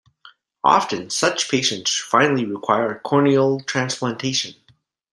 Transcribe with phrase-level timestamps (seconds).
[0.63, 4.55] Often, such patients finally require corneal transplantation.